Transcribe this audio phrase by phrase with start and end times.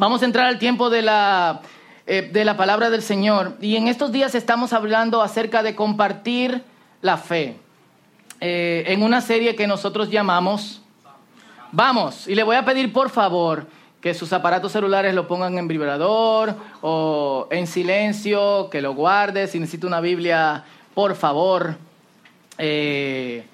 [0.00, 1.60] Vamos a entrar al tiempo de la,
[2.06, 3.58] eh, de la palabra del Señor.
[3.60, 6.64] Y en estos días estamos hablando acerca de compartir
[7.02, 7.58] la fe.
[8.40, 10.80] Eh, en una serie que nosotros llamamos
[11.72, 12.26] Vamos.
[12.26, 13.66] Y le voy a pedir, por favor,
[14.00, 19.48] que sus aparatos celulares lo pongan en vibrador o en silencio, que lo guarde.
[19.48, 21.76] Si necesita una Biblia, por favor,
[22.56, 23.44] eh,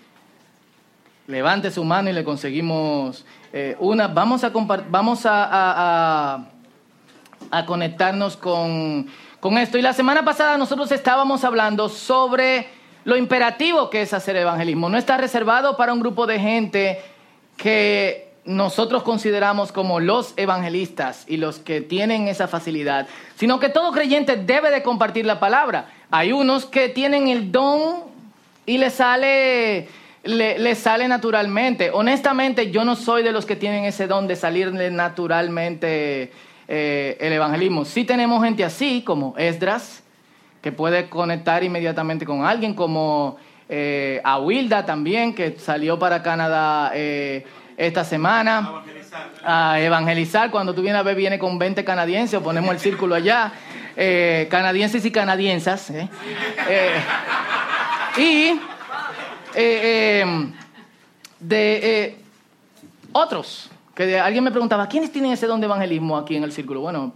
[1.27, 3.25] levante su mano y le conseguimos
[3.59, 4.07] eh, una.
[4.09, 6.45] Vamos a, vamos a,
[7.51, 9.07] a, conectarnos con,
[9.41, 9.79] con esto.
[9.79, 12.69] Y la semana pasada nosotros estábamos hablando sobre
[13.05, 14.91] lo imperativo que es hacer evangelismo.
[14.91, 17.01] No está reservado para un grupo de gente
[17.57, 23.91] que nosotros consideramos como los evangelistas y los que tienen esa facilidad, sino que todo
[23.91, 25.89] creyente debe de compartir la palabra.
[26.11, 28.05] Hay unos que tienen el don
[28.67, 29.89] y le sale,
[30.27, 31.91] le, sale naturalmente.
[31.93, 36.33] Honestamente, yo no soy de los que tienen ese don de salirle naturalmente
[36.69, 37.85] eh, el evangelismo.
[37.85, 40.03] Sí tenemos gente así, como Esdras,
[40.63, 43.37] que puede conectar inmediatamente con alguien, como
[43.69, 46.91] eh, Awilda también, que salió para Canadá.
[46.95, 47.45] Eh,
[47.77, 48.83] esta semana.
[49.45, 50.51] A evangelizar.
[50.51, 53.53] Cuando tú vienes a ver, viene con 20 canadienses, o ponemos el círculo allá.
[53.97, 55.91] Eh, canadienses y canadiensas.
[55.91, 56.09] ¿eh?
[56.69, 57.01] Eh,
[58.19, 58.61] y
[61.41, 62.17] de
[63.13, 63.71] otros.
[63.95, 66.83] Que alguien me preguntaba, ¿quiénes tienen ese don de evangelismo aquí en el círculo?
[66.83, 67.15] Bueno,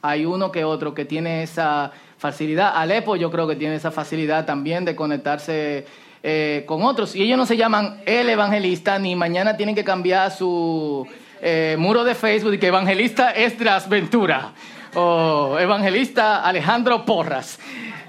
[0.00, 2.72] hay uno que otro que tiene esa facilidad.
[2.74, 5.86] Alepo yo creo que tiene esa facilidad también de conectarse
[6.22, 7.14] eh, con otros.
[7.14, 11.06] Y ellos no se llaman el evangelista, ni mañana tienen que cambiar su
[11.42, 14.52] eh, muro de Facebook y que evangelista Estras Ventura
[14.94, 17.58] o evangelista Alejandro Porras.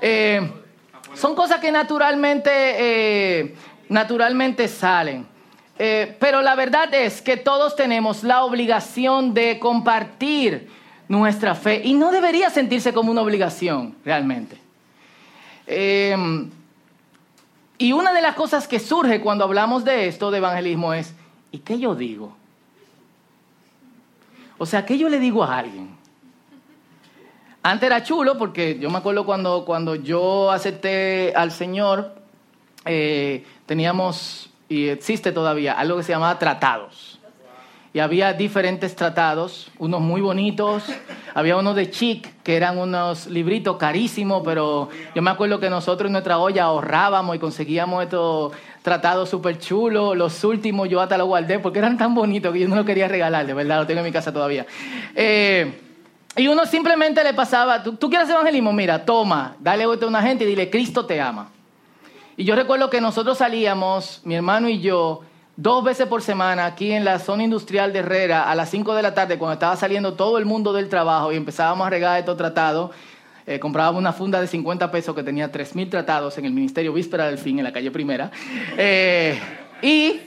[0.02, 0.50] Eh,
[1.16, 3.56] son cosas que naturalmente,
[3.90, 5.26] naturalmente salen.
[5.78, 10.70] pero la verdad es que todos tenemos la obligación de compartir
[11.08, 14.58] nuestra fe y no debería sentirse como una obligación realmente.
[17.78, 21.14] Y una de las cosas que surge cuando hablamos de esto, de evangelismo, es,
[21.52, 22.36] ¿y qué yo digo?
[24.58, 25.90] O sea, ¿qué yo le digo a alguien?
[27.66, 32.14] Antes era chulo porque yo me acuerdo cuando, cuando yo acepté al Señor,
[32.86, 37.20] eh, teníamos, y existe todavía, algo que se llamaba tratados
[37.92, 40.84] y había diferentes tratados, unos muy bonitos,
[41.34, 46.10] había unos de chic, que eran unos libritos carísimos, pero yo me acuerdo que nosotros
[46.10, 51.26] en nuestra olla ahorrábamos y conseguíamos estos tratados súper chulos, los últimos yo hasta los
[51.26, 54.02] guardé porque eran tan bonitos que yo no los quería regalar, de verdad, lo tengo
[54.02, 54.68] en mi casa todavía.
[55.16, 55.85] Eh,
[56.36, 58.74] y uno simplemente le pasaba, ¿tú, quieres evangelismo?
[58.74, 61.50] Mira, toma, dale a una gente y dile, Cristo te ama.
[62.36, 65.22] Y yo recuerdo que nosotros salíamos, mi hermano y yo,
[65.56, 69.02] dos veces por semana aquí en la zona industrial de Herrera a las 5 de
[69.02, 72.36] la tarde cuando estaba saliendo todo el mundo del trabajo y empezábamos a regar estos
[72.36, 72.92] tratados.
[73.48, 77.28] Eh, comprábamos una funda de 50 pesos que tenía 3.000 tratados en el Ministerio Víspera
[77.28, 78.30] del Fin, en la calle Primera.
[78.76, 79.40] Eh,
[79.82, 80.20] y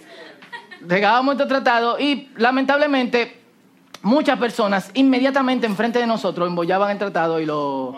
[0.81, 3.38] regábamos estos tratados y lamentablemente
[4.03, 7.95] muchas personas inmediatamente enfrente de nosotros embollaban el tratado y lo,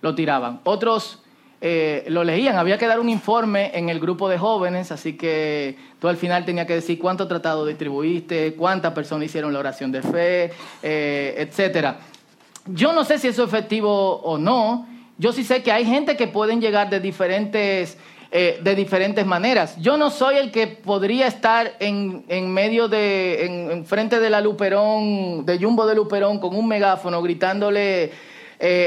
[0.00, 0.60] lo tiraban.
[0.64, 1.20] Otros
[1.66, 5.78] eh, lo leían, había que dar un informe en el grupo de jóvenes, así que
[5.98, 10.02] tú al final tenía que decir cuánto tratado distribuiste, cuántas personas hicieron la oración de
[10.02, 12.00] fe, eh, etcétera.
[12.66, 14.86] Yo no sé si eso es efectivo o no.
[15.16, 17.96] Yo sí sé que hay gente que pueden llegar de diferentes,
[18.34, 19.76] eh, de diferentes maneras.
[19.80, 24.28] Yo no soy el que podría estar en, en medio de, en, en, frente de
[24.28, 28.12] la Luperón, de Jumbo de Luperón, con un megáfono gritándole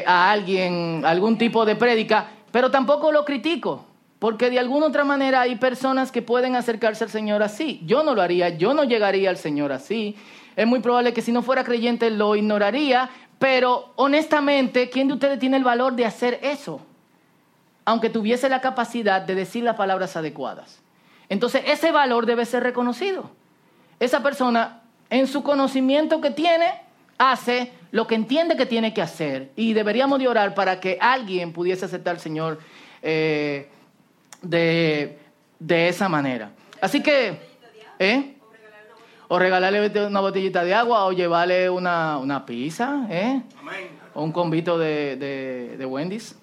[0.07, 3.85] a alguien algún tipo de prédica pero tampoco lo critico,
[4.19, 7.81] porque de alguna otra manera hay personas que pueden acercarse al Señor así.
[7.85, 10.15] Yo no lo haría, yo no llegaría al Señor así.
[10.55, 15.37] Es muy probable que si no fuera creyente lo ignoraría, pero honestamente, ¿quién de ustedes
[15.39, 16.81] tiene el valor de hacer eso?
[17.87, 20.81] Aunque tuviese la capacidad de decir las palabras adecuadas.
[21.29, 23.31] Entonces, ese valor debe ser reconocido.
[23.97, 26.81] Esa persona, en su conocimiento que tiene,
[27.17, 29.51] hace lo que entiende que tiene que hacer.
[29.55, 32.59] Y deberíamos de orar para que alguien pudiese aceptar al Señor
[33.01, 33.69] eh,
[34.41, 35.17] de,
[35.69, 36.51] esa manera.
[36.81, 37.39] Así que,
[37.99, 38.35] ¿eh?
[39.29, 43.41] O regalarle una botellita de agua o llevarle una, una pizza, ¿eh?
[44.13, 46.35] O un convito de, de, de Wendy's.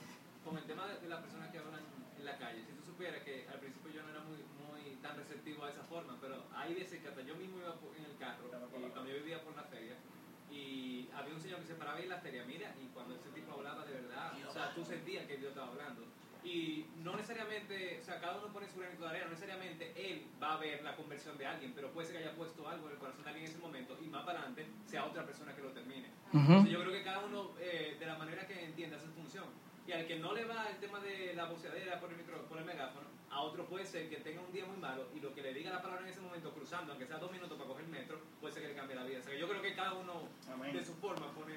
[12.04, 15.36] y las mira y cuando ese tipo hablaba de verdad, o sea, tú sentías que
[15.36, 16.02] Dios estaba hablando.
[16.44, 20.26] Y no necesariamente, o sea, cada uno pone su granito de arena, no necesariamente él
[20.42, 22.92] va a ver la conversión de alguien, pero puede ser que haya puesto algo en
[22.92, 25.62] el corazón de alguien en ese momento y más para adelante sea otra persona que
[25.62, 26.08] lo termine.
[26.32, 26.40] Uh -huh.
[26.40, 29.46] Entonces, yo creo que cada uno, eh, de la manera que entienda su función,
[29.86, 32.58] y al que no le va el tema de la boceadera por el, micro, por
[32.58, 35.42] el megáfono, a otro puede ser que tenga un día muy malo y lo que
[35.42, 37.90] le diga la palabra en ese momento, cruzando, aunque sea dos minutos para coger el
[37.90, 39.18] metro, puede ser que le cambie la vida.
[39.18, 40.72] O sea, yo creo que cada uno Amén.
[40.72, 41.54] de su forma pone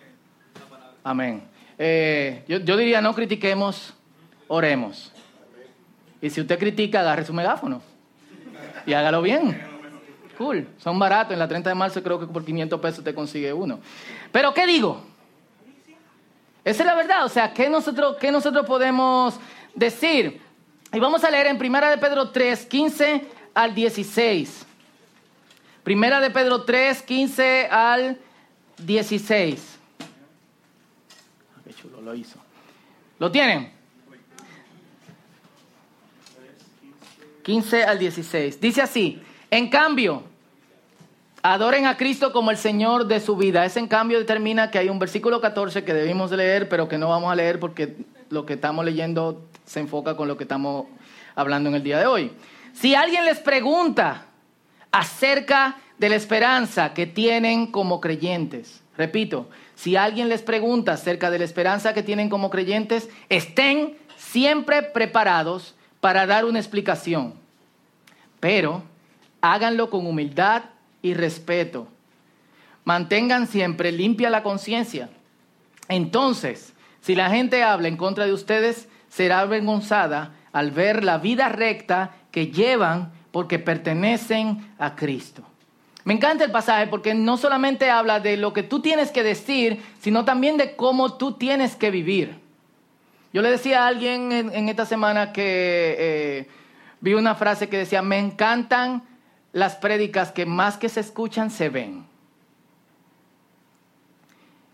[1.04, 1.44] Amén.
[1.78, 3.94] Eh, yo, yo diría, no critiquemos,
[4.48, 5.12] oremos.
[6.22, 7.82] Y si usted critica, agarre su megáfono
[8.86, 9.62] y hágalo bien.
[10.38, 11.34] Cool, son baratos.
[11.34, 13.80] En la 30 de marzo creo que por 500 pesos te consigue uno.
[14.32, 15.04] Pero ¿qué digo?
[16.64, 17.26] Esa es la verdad.
[17.26, 19.40] O sea, ¿qué nosotros, qué nosotros podemos
[19.74, 20.42] decir?
[20.94, 24.66] Y vamos a leer en Primera de Pedro 3, 15 al 16.
[25.84, 28.18] Primera de Pedro 3, 15 al
[28.78, 29.77] 16.
[32.08, 32.40] Lo hizo.
[33.20, 33.70] ¿Lo tienen?
[37.44, 38.62] 15 al 16.
[38.62, 39.22] Dice así,
[39.52, 40.24] en cambio,
[41.42, 43.66] adoren a Cristo como el Señor de su vida.
[43.66, 47.10] Ese en cambio determina que hay un versículo 14 que debimos leer, pero que no
[47.10, 47.98] vamos a leer porque
[48.30, 50.86] lo que estamos leyendo se enfoca con lo que estamos
[51.36, 52.32] hablando en el día de hoy.
[52.72, 54.28] Si alguien les pregunta
[54.94, 61.38] acerca de la esperanza que tienen como creyentes, repito, si alguien les pregunta acerca de
[61.38, 67.36] la esperanza que tienen como creyentes, estén siempre preparados para dar una explicación,
[68.40, 68.82] pero
[69.40, 70.64] háganlo con humildad
[71.04, 71.88] y respeto.
[72.86, 75.12] Mantengan siempre limpia la conciencia.
[75.90, 81.50] Entonces, si la gente habla en contra de ustedes, será avergonzada al ver la vida
[81.50, 85.44] recta que llevan porque pertenecen a Cristo.
[86.08, 89.84] Me encanta el pasaje porque no solamente habla de lo que tú tienes que decir,
[90.00, 92.40] sino también de cómo tú tienes que vivir.
[93.34, 96.48] Yo le decía a alguien en, esta semana que eh,
[97.02, 99.04] vi una frase que decía, me encantan
[99.52, 102.06] las prédicas que más que se escuchan se ven.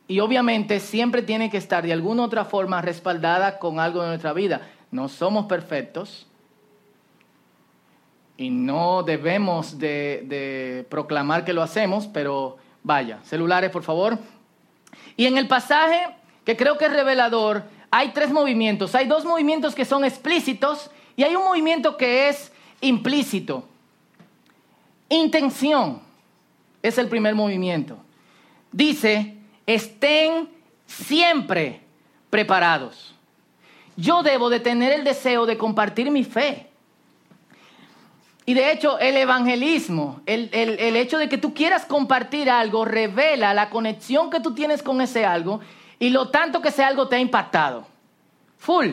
[0.07, 4.33] Y obviamente siempre tiene que estar de alguna otra forma respaldada con algo de nuestra
[4.33, 4.69] vida.
[4.91, 6.27] No somos perfectos
[8.37, 14.17] y no debemos de proclamar que lo hacemos, pero vaya, celulares por favor.
[15.15, 16.15] Y en el pasaje
[16.45, 18.95] que creo que es revelador, hay tres movimientos.
[18.95, 22.51] Hay dos movimientos que son explícitos y hay un movimiento que es
[22.81, 23.65] implícito.
[25.09, 26.01] Intención
[26.81, 27.97] es el primer movimiento.
[28.71, 30.49] Dice, estén
[30.87, 31.81] siempre
[32.29, 33.13] preparados.
[33.95, 36.67] Yo debo de tener el deseo de compartir mi fe.
[38.45, 43.53] Y de hecho, el evangelismo, el, el, hecho de que tú quieras compartir algo, revela
[43.53, 45.61] la conexión que tú tienes con ese algo
[45.97, 47.85] y lo tanto que ese algo te ha impactado.
[48.57, 48.89] Full.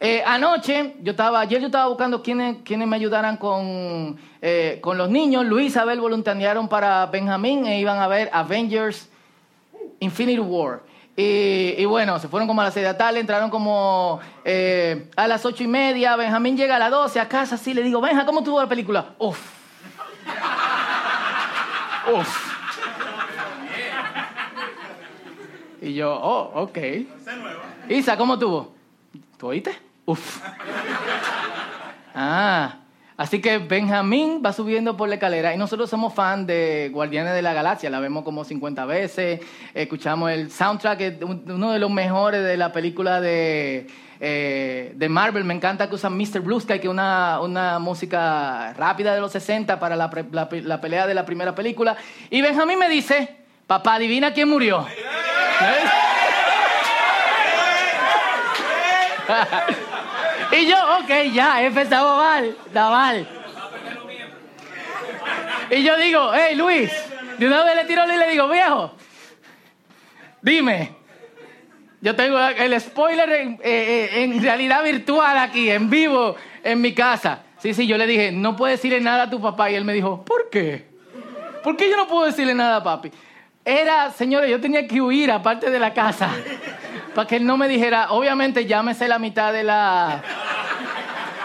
[0.00, 4.96] Eh, anoche, yo estaba, ayer yo estaba buscando quienes, quienes me ayudaran con, eh, con
[4.96, 5.44] los niños.
[5.44, 9.08] Luis y Isabel voluntariaron para Benjamín e iban a ver Avengers
[10.00, 10.80] Infinity War.
[11.20, 15.26] Y, bueno, se fueron como a las seis de la tarde, entraron como eh, a
[15.26, 16.14] las ocho y media.
[16.14, 19.16] Benjamín llega a las doce a casa, así le digo, Benja, ¿cómo tuvo la película?
[19.18, 19.36] Uf.
[22.14, 22.54] Uf.
[25.82, 26.78] Y yo, oh, ok.
[27.88, 28.76] Isa, ¿cómo tuvo?
[29.36, 29.76] ¿Tú oíste?
[30.04, 30.40] Uf.
[32.14, 32.76] Ah,
[33.18, 37.42] así que Benjamín va subiendo por la escalera y nosotros somos fan de Guardianes de
[37.42, 39.40] la Galaxia, la vemos como 50 veces,
[39.74, 43.86] escuchamos el soundtrack, uno de los mejores de la película de,
[44.20, 46.40] eh, de Marvel, me encanta que usan Mr.
[46.40, 51.06] Blue Sky, que es una, una música rápida de los 60 para la, la pelea
[51.06, 51.96] de la primera película.
[52.30, 54.86] Y Benjamín me dice, papá, adivina quién murió.
[60.52, 63.28] y yo, ok, ya, empezamos mal, está mal.
[65.70, 66.90] Y yo digo, hey Luis,
[67.38, 68.92] de una vez le tiro y le digo, viejo,
[70.40, 70.96] dime,
[72.00, 73.58] yo tengo el spoiler en, eh,
[74.12, 77.42] eh, en, realidad virtual aquí, en vivo, en mi casa.
[77.58, 79.70] Sí, sí, yo le dije, no puedes decirle nada a tu papá.
[79.70, 80.86] Y él me dijo, ¿por qué?
[81.64, 83.10] ¿Por qué yo no puedo decirle nada a papi?
[83.68, 86.30] Era, señores, yo tenía que huir aparte de la casa
[87.14, 90.22] para que él no me dijera, obviamente sé la mitad de la,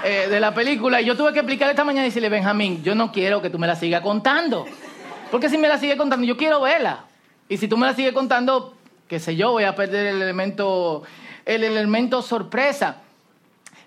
[0.06, 1.02] eh, de la película.
[1.02, 3.60] Y yo tuve que explicar esta mañana y decirle, Benjamín, yo no quiero que tú
[3.60, 4.66] me la sigas contando.
[5.32, 7.04] Porque si me la sigue contando, yo quiero verla.
[7.50, 8.74] Y si tú me la sigues contando,
[9.10, 11.04] qué sé yo, voy a perder el elemento,
[11.44, 13.00] el elemento sorpresa.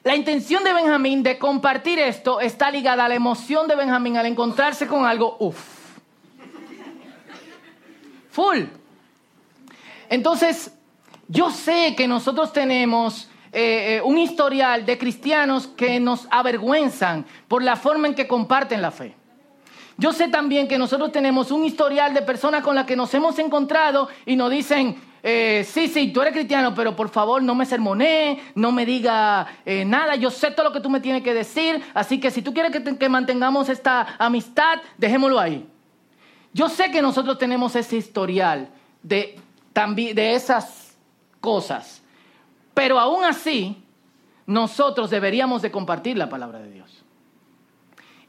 [0.04, 4.26] La intención de Benjamín de compartir esto está ligada a la emoción de Benjamín al
[4.26, 5.85] encontrarse con algo, uff.
[8.36, 8.64] Full.
[10.10, 10.70] Entonces,
[11.26, 17.62] yo sé que nosotros tenemos eh, eh, un historial de cristianos que nos avergüenzan por
[17.62, 19.14] la forma en que comparten la fe.
[19.96, 23.38] Yo sé también que nosotros tenemos un historial de personas con las que nos hemos
[23.38, 27.64] encontrado y nos dicen, eh, sí, sí, tú eres cristiano, pero por favor no me
[27.64, 29.46] sermoné, no me diga
[29.86, 32.52] nada, yo sé todo lo que tú me tienes que decir, así que si tú
[32.52, 35.66] quieres que, que mantengamos esta amistad, dejémoslo ahí.
[36.56, 38.70] Yo sé que nosotros tenemos ese historial
[39.02, 39.38] de,
[40.14, 40.96] de esas
[41.38, 42.00] cosas.
[42.72, 43.84] Pero aún así,
[44.46, 47.04] nosotros deberíamos de compartir la palabra de Dios.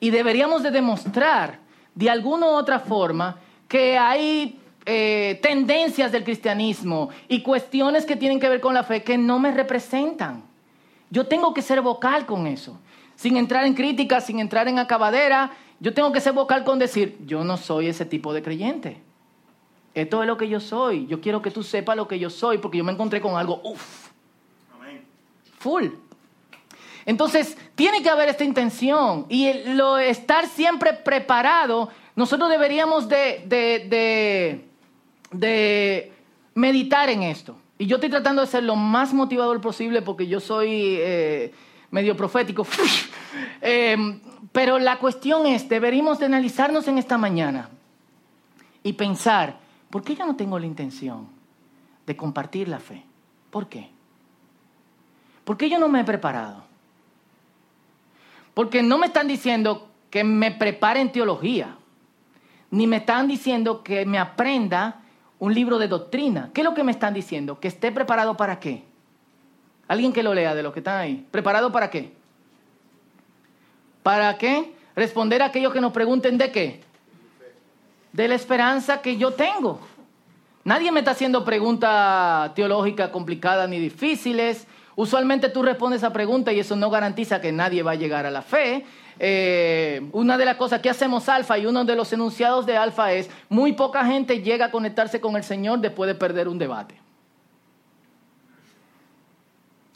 [0.01, 1.59] Y deberíamos de demostrar
[1.95, 3.37] de alguna u otra forma
[3.69, 9.03] que hay eh, tendencias del cristianismo y cuestiones que tienen que ver con la fe
[9.03, 10.43] que no me representan.
[11.09, 12.77] Yo tengo que ser vocal con eso,
[13.15, 15.51] sin entrar en crítica, sin entrar en acabadera.
[15.79, 19.01] Yo tengo que ser vocal con decir, yo no soy ese tipo de creyente.
[19.93, 21.07] Esto es lo que yo soy.
[21.07, 23.61] Yo quiero que tú sepas lo que yo soy porque yo me encontré con algo,
[23.63, 24.09] uff,
[25.59, 25.87] full.
[27.05, 31.89] Entonces, tiene que haber esta intención y lo estar siempre preparado.
[32.15, 34.65] Nosotros deberíamos de, de,
[35.31, 36.11] de,
[36.53, 37.55] meditar en esto.
[37.77, 41.53] Y yo estoy tratando de ser lo más motivador posible porque yo soy eh,
[41.91, 42.65] medio profético.
[43.61, 44.19] Em,
[44.51, 47.69] pero la cuestión es, deberíamos de analizarnos en esta mañana
[48.83, 49.57] y pensar,
[49.89, 51.27] ¿Por qué yo no tengo la intención
[52.05, 53.03] de compartir la fe?
[53.49, 53.89] ¿Por qué?
[55.43, 56.63] ¿Por qué yo no me he preparado?
[58.53, 61.77] Porque no me están diciendo que me prepare en teología,
[62.69, 65.01] ni me están diciendo que me aprenda
[65.39, 66.49] un libro de doctrina.
[66.53, 67.59] ¿Qué es lo que me están diciendo?
[67.59, 68.83] Que esté preparado para qué.
[69.87, 71.25] Alguien que lo lea de los que están ahí.
[71.31, 72.11] ¿Preparado para qué?
[74.03, 74.73] ¿Para qué?
[74.95, 76.87] Responder a aquellos que nos pregunten de qué
[78.17, 79.79] de la esperanza que yo tengo.
[80.63, 84.65] Nadie me está haciendo preguntas teológicas complicadas ni difíciles.
[84.95, 88.31] Usualmente tú respondes a preguntas y eso no garantiza que nadie va a llegar a
[88.31, 88.85] la fe.
[89.19, 93.13] Eh, una de las cosas que hacemos Alfa y uno de los enunciados de Alfa
[93.13, 96.95] es, muy poca gente llega a conectarse con el Señor después de perder un debate.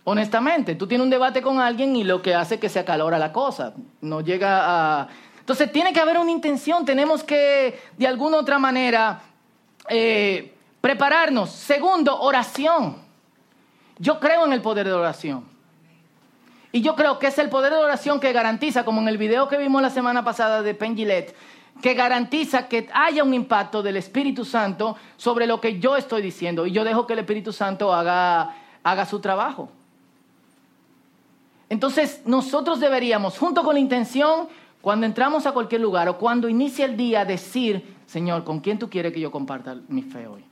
[0.04, 3.32] Honestamente, tú tienes un debate con alguien y lo que hace que se acalora la
[3.32, 3.74] cosa.
[4.02, 5.08] No llega a
[5.42, 9.22] entonces tiene que haber una intención, tenemos que de alguna otra manera
[9.90, 11.50] eh, prepararnos.
[11.50, 12.98] Segundo, oración.
[13.98, 15.44] Yo creo en el poder de oración.
[16.72, 19.50] Y yo creo que es el poder de oración que garantiza, como en el video
[19.50, 24.46] que vimos la semana pasada de Penn que garantiza que haya un impacto del Espíritu
[24.46, 26.66] Santo sobre lo que yo estoy diciendo.
[26.66, 29.70] Y yo dejo que el Espíritu Santo haga, haga su trabajo.
[31.72, 34.50] Entonces nosotros deberíamos, junto con la intención,
[34.82, 38.90] cuando entramos a cualquier lugar o cuando inicia el día, decir, Señor, ¿con quién tú
[38.90, 40.44] quieres que yo comparta mi fe hoy?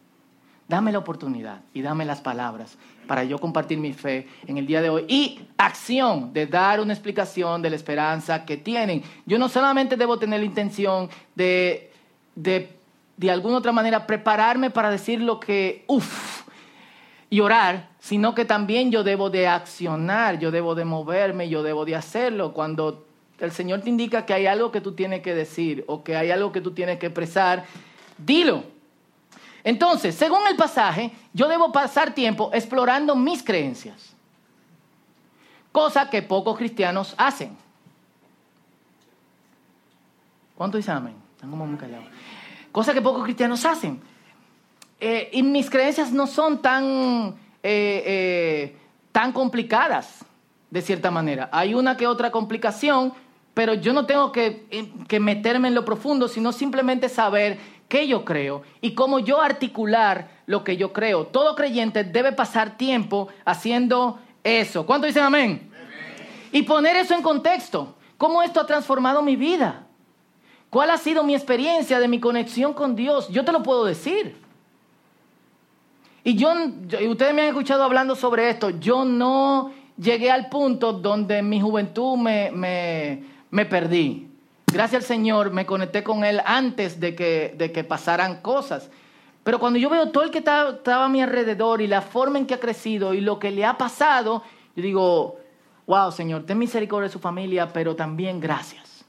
[0.69, 4.81] Dame la oportunidad y dame las palabras para yo compartir mi fe en el día
[4.81, 5.03] de hoy.
[5.09, 9.03] Y acción de dar una explicación de la esperanza que tienen.
[9.25, 11.91] Yo no solamente debo tener la intención de,
[12.33, 12.77] de,
[13.17, 16.43] de alguna otra manera, prepararme para decir lo que, uff,
[17.29, 21.85] y orar, sino que también yo debo de accionar, yo debo de moverme, yo debo
[21.85, 22.53] de hacerlo.
[22.53, 23.05] Cuando
[23.39, 26.31] el Señor te indica que hay algo que tú tienes que decir o que hay
[26.31, 27.65] algo que tú tienes que expresar,
[28.17, 28.63] dilo.
[29.63, 34.15] Entonces, según el pasaje, yo debo pasar tiempo explorando mis creencias,
[35.71, 37.57] cosa que pocos cristianos hacen.
[40.55, 41.15] ¿Cuánto dicen amén?
[41.35, 42.05] Están como muy callados.
[42.71, 44.01] Cosa que pocos cristianos hacen.
[44.99, 48.77] Eh, y mis creencias no son tan, eh, eh,
[49.11, 50.25] tan complicadas,
[50.69, 51.49] de cierta manera.
[51.51, 53.13] Hay una que otra complicación,
[53.53, 58.23] pero yo no tengo eh, que, meterme en lo profundo, sino simplemente saber qué yo
[58.23, 61.25] creo y cómo yo articular lo que yo creo.
[61.25, 64.85] Todo creyente debe pasar tiempo haciendo eso.
[64.85, 65.69] ¿Cuánto dicen amén?
[66.51, 67.95] Y poner eso en contexto.
[68.17, 69.85] ¿Cómo esto ha transformado mi vida?
[70.69, 73.27] ¿Cuál ha sido mi experiencia de mi conexión con Dios?
[73.29, 74.37] Yo te lo puedo decir.
[76.23, 76.51] Y yo,
[77.09, 81.61] ustedes me han escuchado hablando sobre esto, yo no llegué al punto donde en mi
[81.61, 82.51] juventud me,
[83.49, 84.29] me perdí.
[84.71, 88.89] Gracias al Señor me conecté con Él antes de que, de que pasaran cosas.
[89.43, 92.45] Pero cuando yo veo todo el que estaba, a mi alrededor y la forma en
[92.45, 94.43] que ha crecido y lo que le ha pasado,
[94.75, 95.39] yo digo,
[95.87, 99.05] wow, Señor, ten misericordia de su familia, pero también gracias.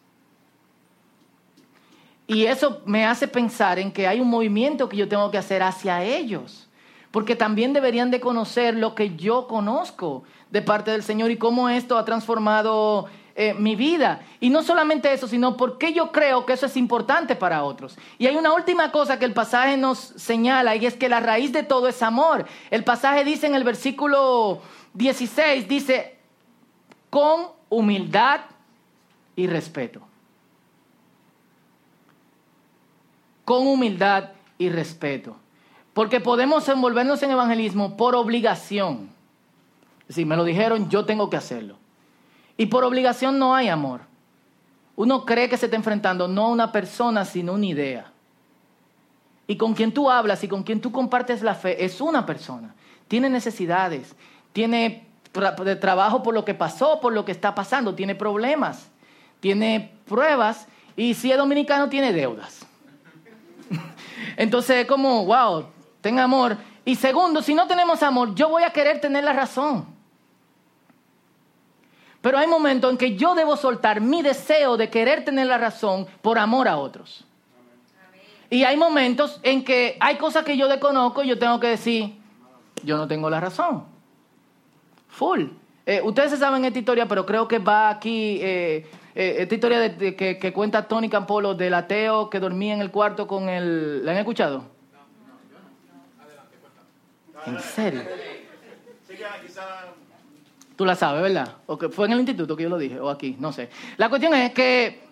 [2.27, 5.63] Y eso me hace pensar en que hay un movimiento que yo tengo que hacer
[5.63, 6.70] hacia ellos,
[7.11, 11.69] porque también deberían de conocer lo que yo conozco de parte del Señor y cómo
[11.69, 14.21] esto ha transformado eh, mi vida.
[14.39, 17.97] Y no solamente eso, sino porque yo creo que eso es importante para otros.
[18.19, 21.53] Y hay una última cosa que el pasaje nos señala y es que la raíz
[21.53, 22.47] de todo es amor.
[22.71, 24.61] El pasaje dice en el versículo
[24.95, 26.17] 16 dice,
[27.09, 28.41] con humildad
[29.37, 30.03] y respeto.
[33.45, 35.37] Con humildad y respeto.
[36.01, 39.11] Porque podemos envolvernos en evangelismo por obligación.
[40.09, 41.77] Si me lo dijeron, yo tengo que hacerlo.
[42.57, 44.01] Y por obligación no hay amor.
[44.97, 48.13] Uno cree que se está enfrentando no a una persona, sino a una idea.
[49.47, 52.75] Y con quien tú hablas y con quien tú compartes la fe es una persona.
[53.07, 54.17] Tiene necesidades,
[54.55, 55.07] tiene
[55.63, 58.89] de trabajo por lo que pasó, por lo que está pasando, tiene problemas,
[59.41, 60.67] tiene pruebas
[60.97, 62.65] y si es dominicano tiene deudas.
[64.39, 65.67] Entonces, como, wow,
[66.01, 66.57] ten amor.
[66.85, 69.87] Y segundo, si no tenemos amor, yo voy a querer tener la razón.
[72.21, 76.07] Pero hay momentos en que yo debo soltar mi deseo de querer tener la razón
[76.21, 77.25] por amor a otros.
[78.51, 82.15] Y hay momentos en que hay cosas que yo desconozco y yo tengo que decir,
[82.83, 83.85] yo no tengo la razón.
[85.09, 85.45] Full.
[85.87, 90.15] Eh, ustedes saben esta historia, pero creo que va aquí, eh, eh, esta historia de,
[90.15, 94.05] que, que, cuenta Tony Campolo del ateo que dormía en el cuarto con el...
[94.05, 94.80] ¿La han escuchado?
[97.47, 98.03] ¿En serio?
[100.77, 101.57] Tú la sabes, ¿verdad?
[101.67, 102.99] ¿O que fue en el instituto que yo lo dije?
[102.99, 103.37] ¿O aquí?
[103.39, 103.69] No sé.
[103.97, 105.03] La cuestión es que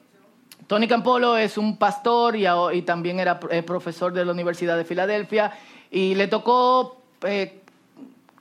[0.66, 5.52] Tony Campolo es un pastor y, y también era profesor de la Universidad de Filadelfia
[5.90, 7.02] y le tocó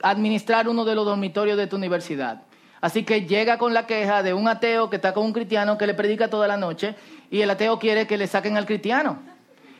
[0.02, 2.42] administrar uno de los dormitorios de tu universidad.
[2.80, 5.86] Así que llega con la queja de un ateo que está con un cristiano que
[5.86, 6.94] le predica toda la noche
[7.30, 9.18] y el ateo quiere que le saquen al cristiano.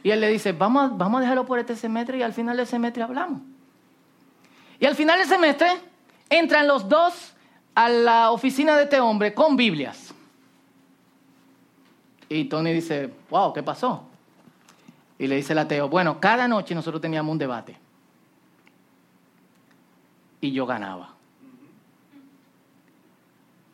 [0.02, 2.66] Y él le dice, vamos, vamos a dejarlo por este semestre y al final del
[2.66, 3.40] semestre hablamos.
[4.80, 5.68] Y al final del semestre
[6.30, 7.34] entran los dos
[7.74, 10.14] a la oficina de este hombre con Biblias.
[12.28, 14.04] Y Tony dice, wow, ¿qué pasó?
[15.18, 17.76] Y le dice el ateo, bueno, cada noche nosotros teníamos un debate
[20.40, 21.14] y yo ganaba.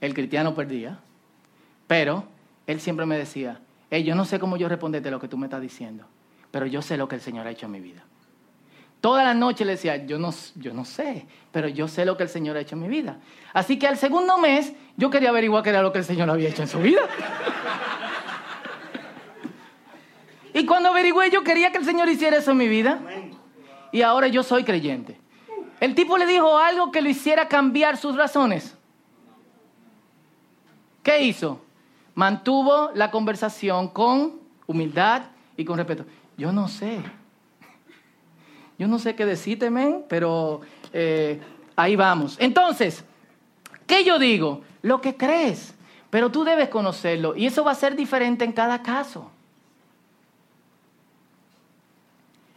[0.01, 0.99] El cristiano perdía,
[1.87, 2.25] pero
[2.67, 5.47] él siempre me decía, hey, yo no sé cómo yo responderte lo que tú me
[5.47, 6.05] estás diciendo,
[6.51, 8.05] pero yo sé lo que el Señor ha hecho en mi vida.
[9.05, 12.23] Toda la noche le decía, yo no, yo no sé, pero yo sé lo que
[12.23, 13.19] el Señor ha hecho en mi vida.
[13.53, 16.49] Así que al segundo mes yo quería averiguar qué era lo que el Señor había
[16.49, 17.03] hecho en su vida.
[20.55, 22.99] y cuando averigüé yo quería que el Señor hiciera eso en mi vida.
[23.93, 25.21] Y ahora yo soy creyente.
[25.81, 28.75] El tipo le dijo algo que lo hiciera cambiar sus razones.
[31.03, 31.63] ¿Qué hizo?
[32.15, 35.25] Mantuvo la conversación con humildad
[35.59, 36.07] y con respeto.
[36.39, 37.03] Yo no sé.
[38.79, 40.61] Yo no sé qué decirte, men, pero
[40.93, 41.41] eh,
[41.77, 42.37] ahí vamos.
[42.41, 43.05] Entonces,
[43.87, 44.63] ¿qué yo digo?
[44.83, 45.75] Lo que crees,
[46.11, 49.31] pero tú debes conocerlo y eso va a ser diferente en cada caso.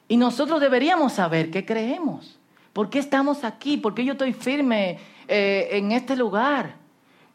[0.08, 2.40] Y nosotros deberíamos saber qué creemos.
[2.74, 3.78] ¿Por qué estamos aquí?
[3.78, 6.76] ¿Por qué yo estoy firme eh, en este lugar?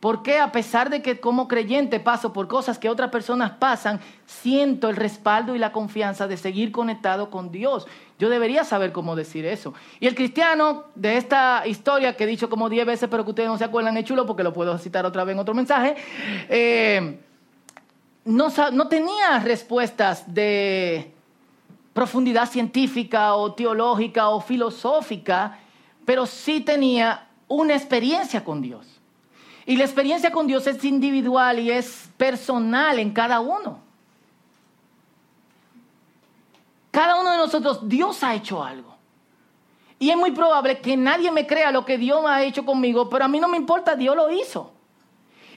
[0.03, 4.01] ¿Por qué a pesar de que como creyente paso por cosas que otras personas pasan,
[4.27, 7.87] siento el respaldo y la confianza de seguir conectado con Dios?
[8.19, 9.75] Yo debería saber cómo decir eso.
[10.01, 13.49] Y el cristiano de esta historia que he dicho como diez veces, pero que ustedes
[13.49, 15.95] no se acuerdan, es chulo porque lo puedo citar otra vez en otro mensaje,
[16.49, 17.21] eh,
[18.25, 21.12] no, no tenía respuestas de
[21.93, 25.61] profundidad científica o teológica o filosófica,
[26.05, 29.02] pero sí tenía una experiencia con Dios.
[29.66, 33.81] Y la experiencia con Dios es individual y es personal en cada uno.
[36.90, 38.94] Cada uno de nosotros, Dios ha hecho algo.
[39.98, 43.25] Y es muy probable que nadie me crea lo que Dios ha hecho conmigo, pero
[43.25, 44.72] a mí no me importa, Dios lo hizo.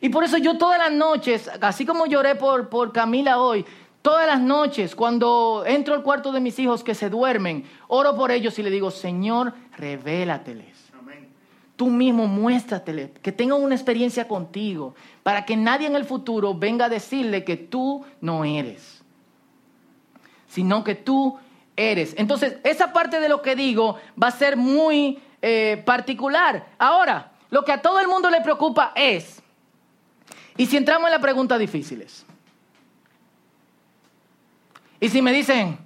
[0.01, 3.65] Y por eso yo todas las noches, así como lloré por, por Camila hoy,
[4.05, 8.29] Todas las noches, cuando entro al cuarto de mis hijos que se duermen, oro por
[8.29, 10.74] ellos y le digo, Señor, revélateles.
[11.75, 16.85] Tú mismo muéstrateles, que tengan una experiencia contigo, para que nadie en el futuro venga
[16.85, 19.03] a decirle que tú no eres,
[20.47, 21.37] sino que tú
[21.75, 22.15] eres.
[22.17, 26.65] Entonces, esa parte de lo que digo va a ser muy eh, particular.
[26.77, 29.41] Ahora, lo que a todo el mundo le preocupa es,
[30.55, 32.25] y si entramos en las preguntas difíciles,
[34.99, 35.77] y si me dicen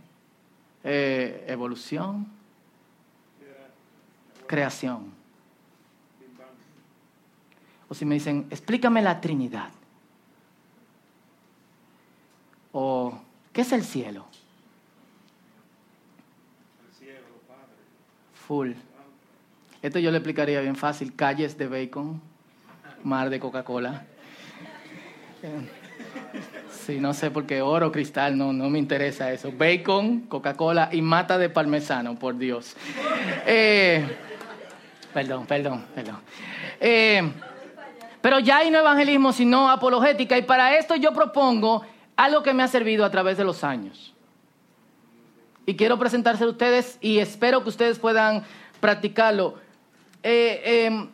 [0.84, 2.28] eh, evolución,
[4.48, 5.19] creación.
[7.90, 9.70] O si me dicen, explícame la Trinidad.
[12.72, 13.20] O,
[13.52, 14.26] ¿qué es el cielo?
[16.88, 17.74] El cielo, Padre.
[18.48, 18.72] Full.
[19.82, 21.16] Esto yo le explicaría bien fácil.
[21.16, 22.22] Calles de bacon,
[23.04, 24.06] mar de Coca-Cola.
[26.86, 29.52] Sí, no sé por qué oro, cristal, no, no me interesa eso.
[29.52, 32.76] Bacon, Coca-Cola y mata de parmesano, por Dios.
[33.46, 34.04] Eh,
[35.14, 36.20] Perdón, perdón, perdón.
[36.80, 37.32] Eh,
[38.22, 40.38] pero ya hay no evangelismo, sino apologética.
[40.38, 41.84] Y para esto yo propongo
[42.16, 44.14] algo que me ha servido a través de los años.
[45.66, 48.44] Y quiero presentarse a ustedes y espero que ustedes puedan
[48.80, 49.56] practicarlo.
[50.24, 51.10] Eh, em,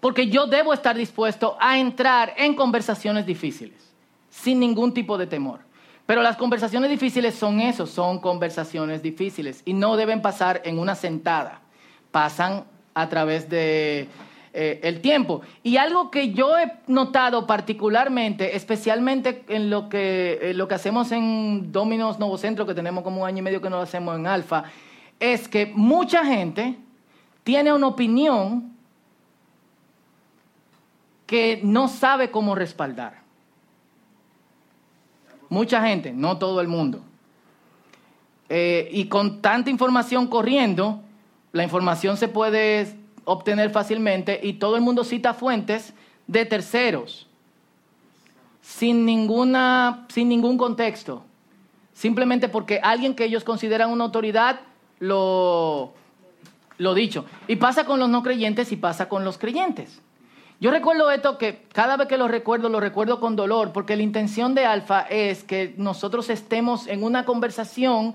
[0.00, 3.94] porque yo debo estar dispuesto a entrar en conversaciones difíciles,
[4.28, 5.60] sin ningún tipo de temor.
[6.04, 10.94] Pero las conversaciones difíciles son eso, son conversaciones difíciles y no deben pasar en una
[10.94, 11.62] sentada,
[12.10, 14.08] pasan a través de
[14.56, 15.40] eh, el tiempo.
[15.64, 21.72] Y algo que yo he notado particularmente, especialmente en lo que, lo que hacemos en
[21.72, 24.28] Dominos Nuevo Centro, que tenemos como un año y medio que no lo hacemos en
[24.28, 24.62] Alfa,
[25.18, 26.78] es que mucha gente
[27.42, 28.76] tiene una opinión
[31.26, 33.22] que no sabe cómo respaldar.
[35.48, 37.00] Mucha gente, no todo el mundo.
[38.48, 41.00] Eh, y con tanta información corriendo,
[41.50, 45.94] la información se puede obtener fácilmente y todo el mundo cita fuentes
[46.26, 47.26] de terceros,
[48.62, 51.24] sin, ninguna, sin ningún contexto,
[51.92, 54.60] simplemente porque alguien que ellos consideran una autoridad
[55.00, 55.92] lo,
[56.78, 57.24] lo dicho.
[57.46, 60.00] Y pasa con los no creyentes y pasa con los creyentes.
[60.60, 64.02] Yo recuerdo esto que cada vez que lo recuerdo, lo recuerdo con dolor, porque la
[64.02, 68.14] intención de Alfa es que nosotros estemos en una conversación,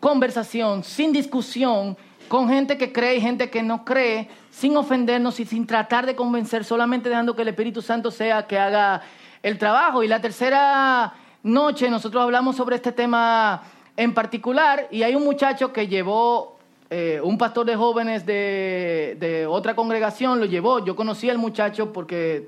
[0.00, 1.96] conversación, sin discusión,
[2.28, 6.14] con gente que cree y gente que no cree, sin ofendernos y sin tratar de
[6.14, 9.02] convencer, solamente dejando que el Espíritu Santo sea que haga
[9.42, 10.02] el trabajo.
[10.02, 13.62] Y la tercera noche nosotros hablamos sobre este tema
[13.96, 16.58] en particular y hay un muchacho que llevó,
[16.90, 22.46] eh, un pastor de jóvenes de, otra congregación lo llevó, yo conocí al muchacho porque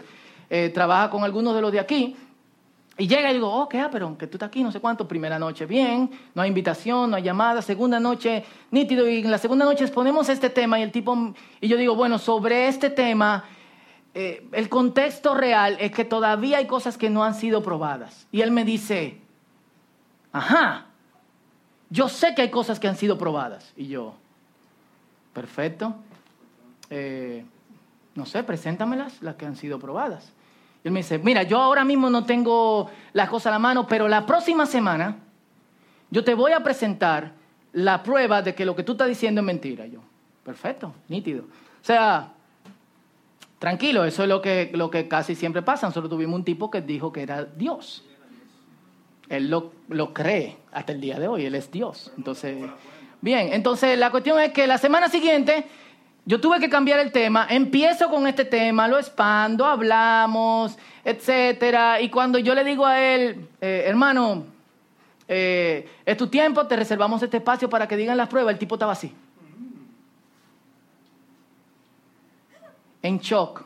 [0.51, 2.17] eh, trabaja con algunos de los de aquí
[2.97, 5.09] y llega y digo, oh, qué, pero que tú estás aquí, no sé cuánto.
[5.09, 7.61] Primera noche, bien, no hay invitación, no hay llamada.
[7.61, 9.09] Segunda noche, nítido.
[9.09, 12.19] Y en la segunda noche exponemos este tema y el tipo, y yo digo, bueno,
[12.19, 13.45] sobre este tema,
[14.15, 18.29] eh, el contexto real es que todavía hay cosas que no han sido probadas.
[18.31, 19.19] Y él me dice,
[20.33, 20.87] ajá,
[21.91, 23.73] yo sé que hay cosas que han sido probadas.
[23.77, 24.15] Y yo,
[25.33, 25.97] perfecto.
[26.91, 27.45] Eh,
[28.15, 30.33] no sé, preséntamelas, las que han sido probadas
[30.85, 34.07] él me dice, mira, yo ahora mismo no tengo las cosas a la mano, pero
[34.07, 35.17] la próxima semana
[36.11, 37.33] yo te voy a presentar
[37.73, 39.87] la prueba de que lo que tú estás diciendo es mentira.
[39.87, 40.01] Yo,
[40.45, 41.45] perfecto, nítido.
[41.45, 42.35] O sea,
[43.59, 45.87] tranquilo, eso es lo que, lo que casi siempre pasa.
[45.87, 48.05] Nosotros tuvimos un tipo que dijo que era Dios.
[49.31, 52.13] Él lo, lo cree hasta el día de hoy, él es Dios.
[52.19, 52.59] Entonces,
[53.23, 55.65] bien, entonces la cuestión es que la semana siguiente
[56.27, 62.01] yo tuve que cambiar el tema, empiezo con este tema, lo expando, hablamos, etcétera.
[62.01, 64.47] Y cuando yo le digo a él, eh, hermano,
[65.29, 68.77] eh, es tu tiempo, te reservamos este espacio para que digan las pruebas, el tipo
[68.77, 69.13] estaba así.
[73.03, 73.65] En shock.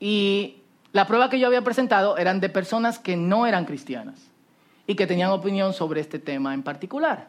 [0.00, 0.56] Y
[0.92, 4.18] la prueba que yo había presentado eran de personas que no eran cristianas
[4.86, 7.28] y que tenían opinión sobre este tema en particular.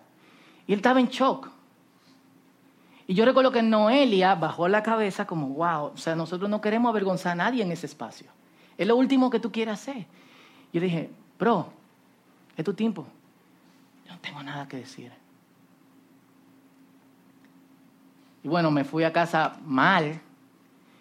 [0.66, 1.57] Y él estaba en shock.
[3.08, 6.90] Y yo recuerdo que Noelia bajó la cabeza como, wow, o sea, nosotros no queremos
[6.90, 8.28] avergonzar a nadie en ese espacio.
[8.78, 10.06] Es lo último que tú quieras hacer.
[10.74, 11.72] Yo dije, bro,
[12.58, 13.08] es tu tiempo.
[14.06, 15.12] Yo no tengo nada que decir.
[18.44, 20.20] Y bueno, me fui a casa mal.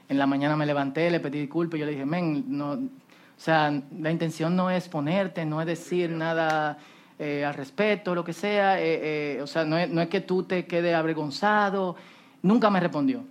[0.09, 1.81] En la mañana me levanté, le pedí disculpas.
[1.81, 2.79] Yo le dije, men, no, o
[3.37, 6.79] sea, la intención no es ponerte, no es decir nada
[7.18, 8.81] eh, al respeto, lo que sea.
[8.81, 11.96] Eh, eh, o sea, no es, no es, que tú te quedes avergonzado.
[12.42, 13.24] Nunca me respondió.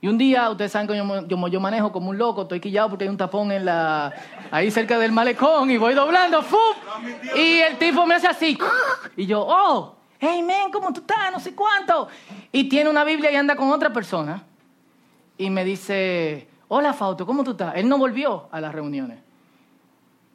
[0.00, 3.04] Y un día, ustedes saben que yo, yo, manejo como un loco, estoy quillado porque
[3.04, 4.12] hay un tapón en la,
[4.50, 6.76] ahí cerca del malecón y voy doblando, ¡fum!
[7.34, 8.58] Y el tipo me hace así.
[9.16, 11.32] Y yo, oh, hey, men, ¿cómo tú estás?
[11.32, 12.08] No sé cuánto.
[12.52, 14.42] Y tiene una Biblia y anda con otra persona.
[15.38, 17.74] Y me dice, hola, Fausto, ¿cómo tú estás?
[17.76, 19.20] Él no volvió a las reuniones.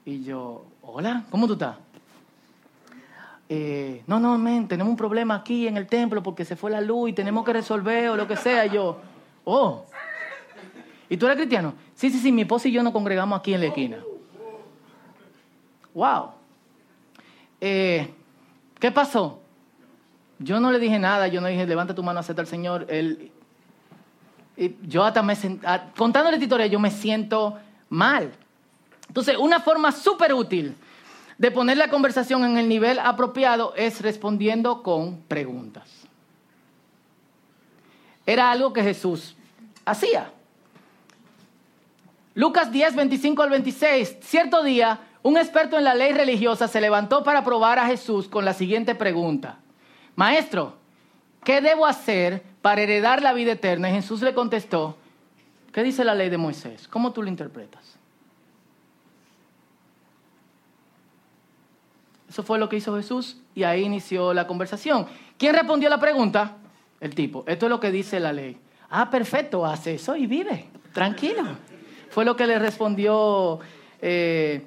[0.03, 1.75] Y yo, hola, ¿cómo tú estás?
[3.52, 6.82] Eh, no, no, men, tenemos un problema aquí en el templo porque se fue la
[6.82, 8.68] luz y tenemos que resolver o lo que sea.
[8.68, 9.00] Yo,
[9.44, 9.86] oh,
[11.10, 11.74] ¿y tú eres cristiano?
[11.96, 13.98] Sí, sí, sí, mi esposa y yo nos congregamos aquí en la esquina.
[15.96, 16.30] Wow.
[17.60, 18.14] Eh,
[18.80, 19.42] ¿Qué pasó?
[20.38, 22.86] Yo no le dije nada, yo no dije, levanta tu mano, acepta al Señor.
[22.88, 23.32] Él,
[24.56, 25.36] y yo hasta me
[25.98, 27.58] contando la historia, yo me siento
[27.90, 28.32] mal.
[29.08, 30.76] Entonces, una forma súper útil
[31.39, 35.89] de poner la conversación en el nivel apropiado es respondiendo con preguntas.
[38.25, 39.36] Era algo que Jesús
[39.86, 40.32] hacía.
[42.36, 44.17] Lucas 10, 25 al 26.
[44.19, 48.43] Cierto día, un experto en la ley religiosa se levantó para probar a Jesús con
[48.43, 49.60] la siguiente pregunta.
[50.17, 50.75] Maestro,
[51.45, 53.89] ¿qué debo hacer para heredar la vida eterna?
[53.89, 54.97] Y Jesús le contestó,
[55.71, 56.89] ¿qué dice la ley de Moisés?
[56.89, 57.99] ¿Cómo tú lo interpretas?
[62.30, 65.08] Eso fue lo que hizo Jesús y ahí inició la conversación.
[65.38, 66.58] ¿Quién respondió la pregunta?
[67.02, 67.44] El tipo.
[67.48, 68.58] Esto es lo que dice la ley.
[68.92, 71.44] Ah, perfecto, hace eso y vive, tranquilo.
[72.10, 73.60] Fue lo que le respondió,
[74.02, 74.65] eh,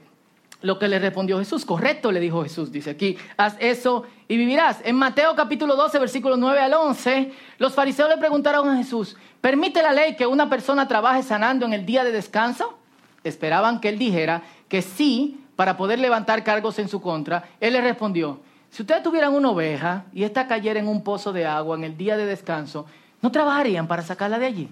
[0.63, 1.65] lo que le respondió Jesús.
[1.65, 4.81] Correcto, le dijo Jesús, dice aquí, haz eso y vivirás.
[4.85, 9.83] En Mateo capítulo 12, versículos 9 al 11, los fariseos le preguntaron a Jesús, ¿permite
[9.83, 12.79] la ley que una persona trabaje sanando en el día de descanso?
[13.25, 17.45] Esperaban que él dijera que sí para poder levantar cargos en su contra.
[17.61, 21.47] Él le respondió, si ustedes tuvieran una oveja y esta cayera en un pozo de
[21.47, 22.85] agua en el día de descanso,
[23.21, 24.69] ¿no trabajarían para sacarla de allí?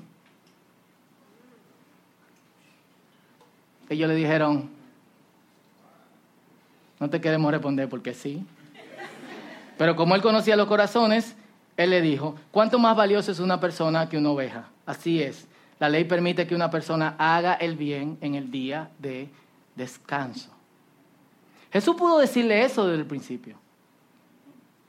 [3.88, 4.68] Ellos le dijeron,
[6.98, 8.44] no te queremos responder porque sí.
[9.79, 11.37] Pero como él conocía los corazones,
[11.76, 14.64] él le dijo, ¿cuánto más valioso es una persona que una oveja?
[14.87, 15.46] Así es,
[15.79, 19.29] la ley permite que una persona haga el bien en el día de
[19.76, 20.50] descanso.
[21.72, 23.56] Jesús pudo decirle eso desde el principio.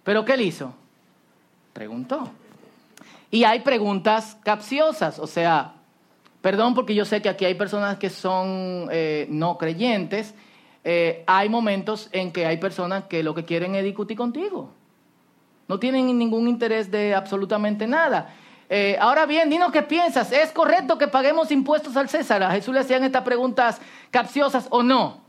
[0.03, 0.73] Pero ¿qué él hizo?
[1.73, 2.29] Preguntó.
[3.29, 5.75] Y hay preguntas capciosas, o sea,
[6.41, 10.33] perdón porque yo sé que aquí hay personas que son eh, no creyentes,
[10.83, 14.71] eh, hay momentos en que hay personas que lo que quieren es discutir contigo.
[15.69, 18.33] No tienen ningún interés de absolutamente nada.
[18.67, 20.31] Eh, ahora bien, dinos qué piensas.
[20.33, 22.43] ¿Es correcto que paguemos impuestos al César?
[22.43, 25.20] A Jesús le hacían estas preguntas capciosas o no.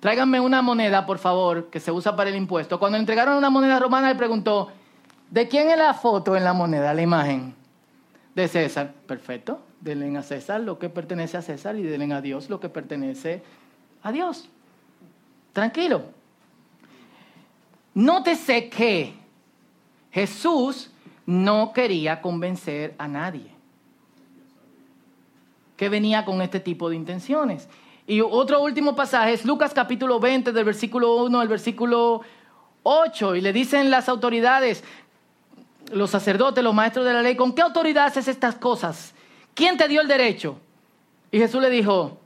[0.00, 2.78] Tráiganme una moneda, por favor, que se usa para el impuesto.
[2.78, 4.70] Cuando le entregaron una moneda romana, le preguntó,
[5.30, 7.54] ¿de quién es la foto en la moneda, la imagen?
[8.34, 8.94] De César.
[9.06, 9.60] Perfecto.
[9.80, 13.42] Denle a César lo que pertenece a César y denle a Dios lo que pertenece
[14.02, 14.48] a Dios.
[15.52, 16.02] Tranquilo.
[17.94, 19.14] Nótese que
[20.10, 20.90] Jesús
[21.26, 23.60] no quería convencer a nadie
[25.80, 27.66] que venía con este tipo de intenciones.
[28.10, 32.22] Y otro último pasaje es Lucas capítulo 20 del versículo 1 al versículo
[32.82, 33.36] 8.
[33.36, 34.82] Y le dicen las autoridades,
[35.92, 39.14] los sacerdotes, los maestros de la ley, ¿con qué autoridad haces estas cosas?
[39.54, 40.58] ¿Quién te dio el derecho?
[41.30, 42.18] Y Jesús le dijo,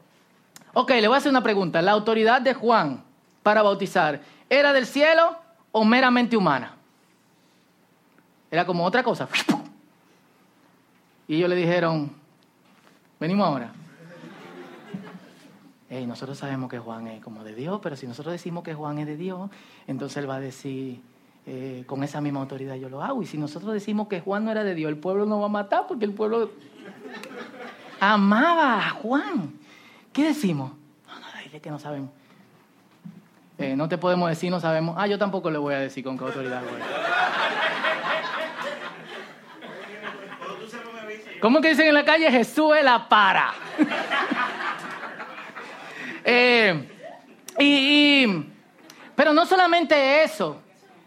[0.72, 1.82] ok, le voy a hacer una pregunta.
[1.82, 3.04] ¿La autoridad de Juan
[3.42, 5.36] para bautizar era del cielo
[5.70, 6.76] o meramente humana?
[8.50, 9.28] Era como otra cosa.
[11.28, 12.10] Y ellos le dijeron,
[13.18, 13.72] venimos ahora
[15.90, 19.06] nosotros sabemos que Juan es como de Dios, pero si nosotros decimos que Juan es
[19.06, 19.50] de Dios,
[19.86, 21.00] entonces él va a decir,
[21.46, 23.22] eh, con esa misma autoridad yo lo hago.
[23.22, 25.50] Y si nosotros decimos que Juan no era de Dios, el pueblo no va a
[25.50, 26.50] matar porque el pueblo
[28.00, 29.52] amaba a Juan.
[30.12, 30.72] ¿Qué decimos?
[31.06, 32.10] No, no, dile que no sabemos.
[33.58, 34.96] Eh, no te podemos decir, no sabemos.
[34.98, 36.62] Ah, yo tampoco le voy a decir con qué autoridad.
[41.40, 42.30] ¿Cómo que dicen en la calle?
[42.30, 43.52] Jesús es la para.
[46.24, 46.88] Eh,
[47.58, 48.26] y,
[49.14, 50.60] pero no solamente eso,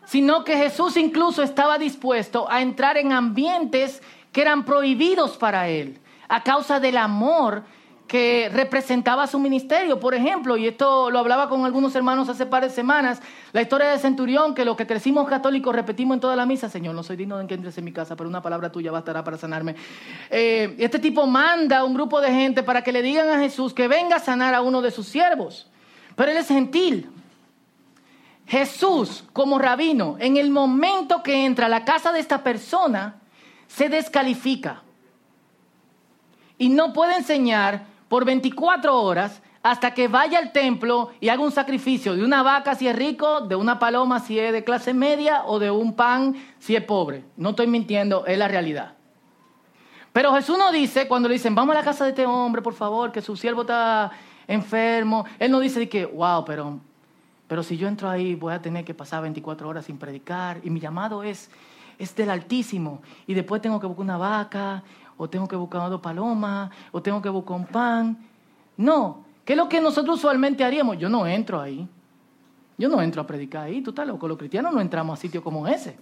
[0.05, 4.01] sino que Jesús incluso estaba dispuesto a entrar en ambientes
[4.31, 5.99] que eran prohibidos para él,
[6.29, 7.63] a causa del amor
[8.07, 9.99] que representaba su ministerio.
[9.99, 13.89] Por ejemplo, y esto lo hablaba con algunos hermanos hace par de semanas, la historia
[13.89, 17.17] de Centurión, que lo que crecimos católicos repetimos en toda la misa, Señor, no soy
[17.17, 19.75] digno de que entres en mi casa, pero una palabra tuya bastará para sanarme.
[20.29, 23.73] Eh, este tipo manda a un grupo de gente para que le digan a Jesús
[23.73, 25.67] que venga a sanar a uno de sus siervos,
[26.15, 27.09] pero él es gentil.
[28.47, 33.15] Jesús, como rabino, en el momento que entra a la casa de esta persona,
[33.67, 34.83] se descalifica
[36.57, 41.51] y no puede enseñar por 24 horas hasta que vaya al templo y haga un
[41.51, 45.43] sacrificio de una vaca si es rico, de una paloma si es de clase media
[45.45, 47.25] o de un pan si es pobre.
[47.35, 48.93] No estoy mintiendo, es la realidad.
[50.13, 52.73] Pero Jesús no dice, cuando le dicen, vamos a la casa de este hombre, por
[52.73, 54.11] favor, que su siervo está
[54.47, 56.79] enfermo, Él no dice que, wow, pero,
[57.47, 60.69] pero si yo entro ahí voy a tener que pasar 24 horas sin predicar y
[60.69, 61.51] mi llamado es,
[61.99, 64.83] es del Altísimo y después tengo que buscar una vaca
[65.17, 68.17] o tengo que buscar dos palomas, o tengo que buscar un pan.
[68.77, 70.97] No, ¿qué es lo que nosotros usualmente haríamos?
[70.97, 71.87] Yo no entro ahí.
[72.77, 74.07] Yo no entro a predicar ahí, tú estás.
[74.07, 75.97] Los cristianos no entramos a sitios como ese.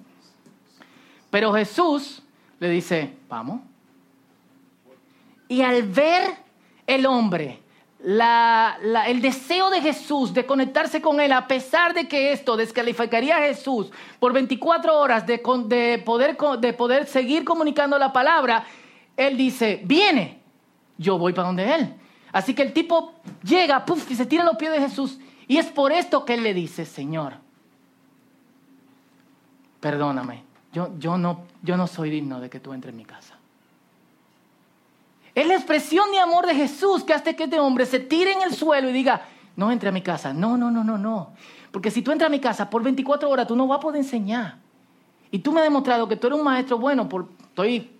[1.30, 2.22] Pero Jesús
[2.60, 3.62] le dice, vamos.
[5.48, 6.36] Y al ver
[6.86, 7.62] el hombre,
[8.04, 13.42] el deseo de Jesús de conectarse con Él, a pesar de que esto descalificaría a
[13.42, 18.66] Jesús por 24 horas de, poder, de poder seguir comunicando la palabra,
[19.18, 20.42] él dice, viene,
[20.98, 21.94] yo voy para donde Él.
[22.32, 25.20] Así que el tipo llega, puff, y se tira los pies de Jesús.
[25.48, 27.34] Y es por esto que Él le dice, Señor,
[29.80, 33.36] perdóname, yo, yo, no, yo no soy digno de que tú entres en mi casa.
[35.34, 38.42] Es la expresión de amor de Jesús que hace que este hombre se tire en
[38.42, 39.26] el suelo y diga,
[39.56, 40.34] no entre a mi casa.
[40.34, 41.34] No, no, no, no, no.
[41.72, 44.02] Porque si tú entras a mi casa por 24 horas, tú no vas a poder
[44.02, 44.58] enseñar.
[45.32, 47.10] Y tú me has demostrado que tú eres un maestro bueno.
[47.10, 47.95] Por, estoy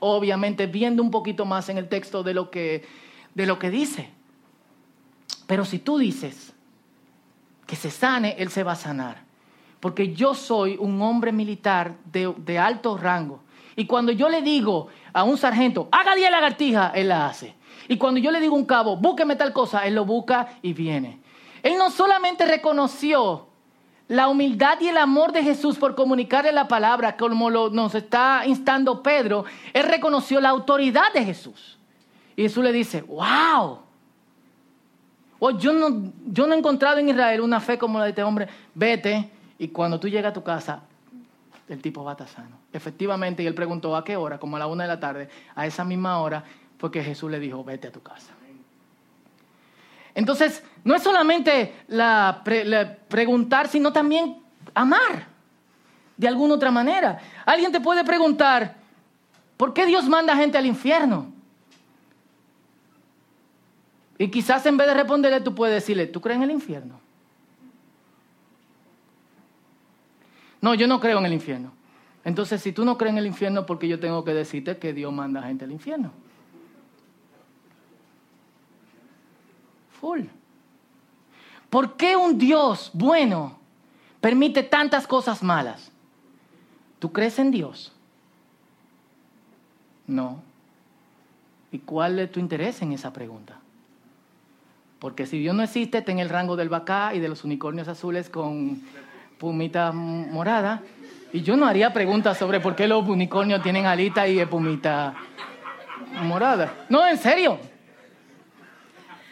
[0.00, 2.86] obviamente viendo un poquito más en el texto de lo que,
[3.34, 4.10] de lo que dice.
[5.46, 6.52] Pero si tú dices
[7.66, 9.24] que se sane, Él se va a sanar.
[9.80, 13.42] Porque yo soy un hombre militar de, de alto rango.
[13.76, 17.54] Y cuando yo le digo a un sargento, haga 10 lagartijas, Él la hace.
[17.88, 20.72] Y cuando yo le digo a un cabo, búsqueme tal cosa, Él lo busca y
[20.72, 21.20] viene.
[21.62, 23.48] Él no solamente reconoció
[24.08, 28.42] la humildad y el amor de Jesús por comunicarle la palabra, como lo, nos está
[28.46, 31.78] instando Pedro, Él reconoció la autoridad de Jesús.
[32.36, 33.86] Y Jesús le dice, wow,
[35.38, 38.22] Oh, yo, no, yo no he encontrado en Israel una fe como la de este
[38.22, 38.48] hombre.
[38.74, 40.82] Vete y cuando tú llegas a tu casa,
[41.68, 42.56] el tipo va a estar sano.
[42.72, 45.66] Efectivamente, y él preguntó a qué hora, como a la una de la tarde, a
[45.66, 46.44] esa misma hora,
[46.78, 48.32] fue que Jesús le dijo, vete a tu casa.
[50.16, 52.42] Entonces, no es solamente la,
[53.06, 54.38] preguntar, sino también
[54.74, 55.26] amar
[56.16, 57.18] de alguna otra manera.
[57.44, 58.76] Alguien te puede preguntar,
[59.58, 61.30] ¿por qué Dios manda gente al infierno?
[64.16, 66.98] Y quizás en vez de responderle, tú puedes decirle, ¿tú crees en el infierno?
[70.62, 71.72] No, yo no creo en el infierno.
[72.24, 74.94] Entonces, si tú no crees en el infierno, ¿por qué yo tengo que decirte que
[74.94, 76.12] Dios manda gente al infierno?
[81.70, 83.58] ¿Por qué un Dios bueno
[84.20, 85.90] permite tantas cosas malas?
[86.98, 87.92] ¿Tú crees en Dios?
[90.06, 90.42] No.
[91.72, 93.58] ¿Y cuál es tu interés en esa pregunta?
[94.98, 97.88] Porque si Dios no existe, está en el rango del bacá y de los unicornios
[97.88, 98.80] azules con
[99.38, 100.82] pumita morada.
[101.32, 105.14] Y yo no haría preguntas sobre por qué los unicornios tienen alita y pumita
[106.22, 106.86] morada.
[106.88, 107.58] No, en serio.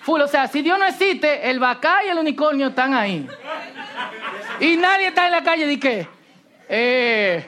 [0.04, 3.26] Full, o sea, si Dios no existe, el bacá y el unicornio están ahí.
[4.60, 6.06] Y nadie está en la calle de qué.
[6.68, 7.46] Eh,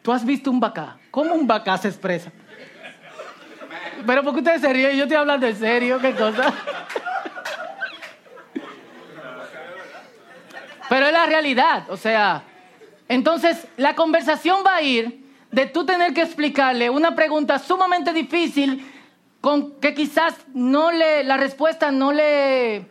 [0.00, 0.98] ¿Tú has visto un bacá?
[1.10, 2.30] ¿Cómo un bacá se expresa?
[4.06, 6.52] Pero porque ustedes se ríen, yo estoy hablando en serio, qué cosa.
[10.88, 12.44] Pero es la realidad, o sea,
[13.08, 18.86] entonces la conversación va a ir de tú tener que explicarle una pregunta sumamente difícil
[19.40, 22.86] con que quizás no le la respuesta no le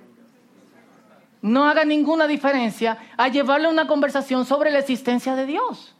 [1.41, 5.95] no haga ninguna diferencia a llevarle una conversación sobre la existencia de Dios.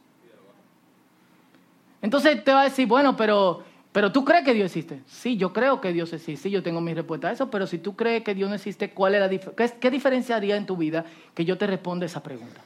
[2.02, 5.02] Entonces te va a decir, bueno, pero pero tú crees que Dios existe.
[5.06, 6.44] Sí, yo creo que Dios existe.
[6.44, 7.50] Sí, yo tengo mi respuesta a eso.
[7.50, 10.56] Pero si tú crees que Dios no existe, ¿cuál es la qué, ¿qué diferencia haría
[10.56, 12.60] en tu vida que yo te responda esa pregunta?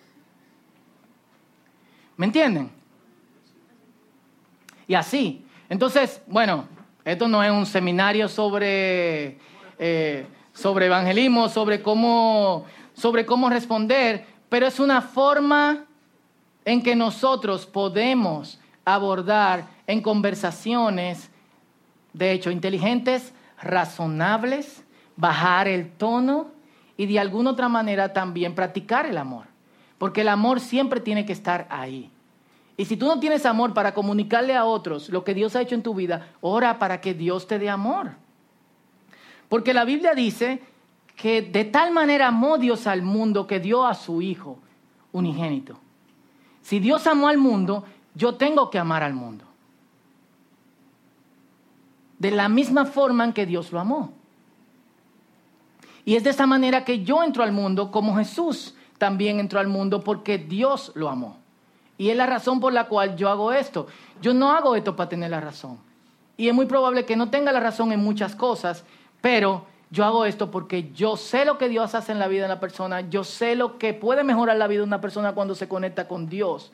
[2.17, 2.71] ¿Me entienden?
[4.87, 5.45] Y así.
[5.69, 6.67] Entonces, bueno,
[7.05, 9.39] esto no es un seminario sobre,
[9.79, 15.85] eh, sobre evangelismo, sobre cómo, sobre cómo responder, pero es una forma
[16.65, 21.31] en que nosotros podemos abordar en conversaciones,
[22.13, 24.85] de hecho, inteligentes, razonables,
[25.17, 26.51] bajar el tono
[26.97, 29.47] y de alguna otra manera también practicar el amor.
[29.99, 32.12] Porque el amor siempre tiene que estar ahí.
[32.83, 35.77] Y si tú no tienes amor para comunicarle a otros lo que Dios ha hecho
[35.77, 38.11] en tu vida, ora para que Dios te dé amor.
[39.49, 40.61] Porque la Biblia dice
[41.15, 44.59] que de tal manera amó Dios al mundo que dio a su Hijo
[45.13, 45.79] unigénito.
[46.61, 47.85] Si Dios amó al mundo,
[48.17, 49.45] yo tengo que amar al mundo.
[52.19, 54.13] De la misma forma en que Dios lo amó.
[56.05, 59.69] Y es de esa manera que yo entro al mundo como Jesús también entró al
[59.69, 61.42] mundo porque Dios lo amó.
[62.03, 63.87] Y es la razón por la cual yo hago esto.
[64.21, 65.79] Yo no hago esto para tener la razón.
[66.37, 68.83] Y es muy probable que no tenga la razón en muchas cosas,
[69.21, 72.47] pero yo hago esto porque yo sé lo que Dios hace en la vida de
[72.47, 75.69] una persona, yo sé lo que puede mejorar la vida de una persona cuando se
[75.69, 76.73] conecta con Dios.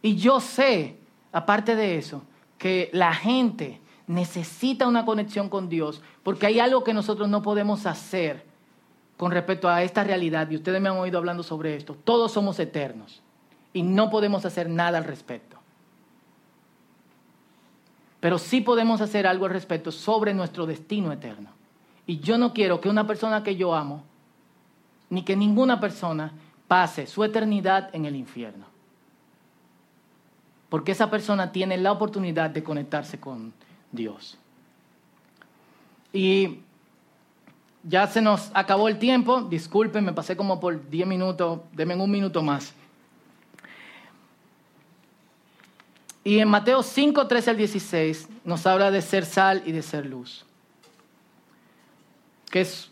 [0.00, 0.96] Y yo sé,
[1.32, 2.22] aparte de eso,
[2.56, 7.84] que la gente necesita una conexión con Dios porque hay algo que nosotros no podemos
[7.84, 8.44] hacer
[9.16, 10.50] con respecto a esta realidad.
[10.50, 11.96] Y ustedes me han oído hablando sobre esto.
[12.04, 13.22] Todos somos eternos
[13.72, 15.56] y no podemos hacer nada al respecto.
[18.20, 21.50] Pero sí podemos hacer algo al respecto sobre nuestro destino eterno.
[22.06, 24.02] Y yo no quiero que una persona que yo amo,
[25.10, 26.32] ni que ninguna persona
[26.68, 28.66] pase su eternidad en el infierno.
[30.68, 33.52] Porque esa persona tiene la oportunidad de conectarse con
[33.92, 34.38] Dios.
[36.12, 36.60] Y
[37.88, 39.42] ya se nos acabó el tiempo.
[39.42, 41.60] Disculpen, me pasé como por 10 minutos.
[41.72, 42.74] Denme un minuto más.
[46.24, 50.06] Y en Mateo 5, 13 al 16 nos habla de ser sal y de ser
[50.06, 50.44] luz.
[52.50, 52.90] Que es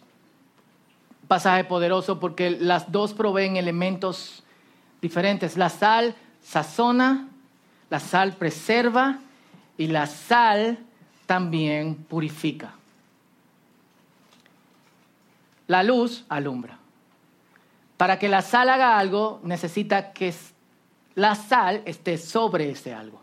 [1.22, 4.44] un pasaje poderoso porque las dos proveen elementos
[5.02, 5.56] diferentes.
[5.56, 7.28] La sal sazona,
[7.90, 9.18] la sal preserva
[9.76, 10.78] y la sal
[11.26, 12.74] también purifica.
[15.66, 16.78] La luz alumbra.
[17.96, 20.34] Para que la sal haga algo, necesita que
[21.14, 23.20] la sal esté sobre ese algo.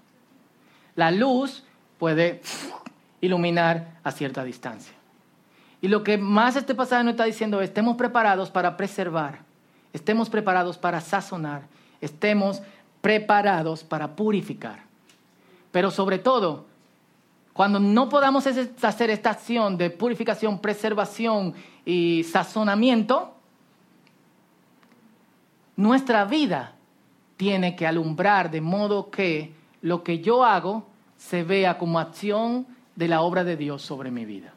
[0.96, 1.64] La luz
[2.00, 2.42] puede
[3.22, 4.94] iluminar a cierta distancia.
[5.82, 9.40] Y lo que más este pasaje nos está diciendo es, estemos preparados para preservar,
[9.94, 11.64] estemos preparados para sazonar,
[12.00, 12.62] estemos
[13.02, 14.84] preparados para purificar.
[15.72, 16.66] Pero sobre todo,
[17.54, 21.56] cuando no podamos hacer esta acción de purificación, preservación
[21.86, 23.34] y sazonamiento,
[25.76, 26.76] nuestra vida
[27.38, 30.86] tiene que alumbrar de modo que lo que yo hago
[31.18, 34.54] se vea como acción de la obra de Dios sobre mi vida.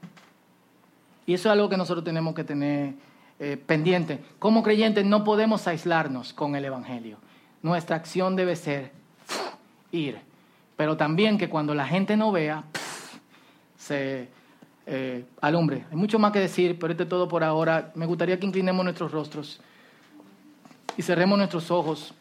[1.27, 2.95] Y eso es algo que nosotros tenemos que tener
[3.39, 4.23] eh, pendiente.
[4.39, 7.19] Como creyentes no podemos aislarnos con el Evangelio.
[7.63, 8.93] Nuestra acción debe ser
[9.91, 10.19] ir.
[10.77, 12.65] Pero también que cuando la gente no vea,
[13.79, 14.29] se
[14.87, 15.85] eh, alumbre.
[15.91, 17.93] Hay mucho más que decir, pero esto es todo por ahora.
[17.95, 19.61] Me gustaría que inclinemos nuestros rostros
[20.97, 22.15] y cerremos nuestros ojos.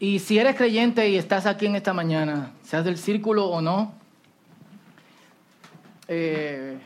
[0.00, 3.92] Y si eres creyente y estás aquí en esta mañana, seas del círculo o no,
[6.06, 6.78] eh,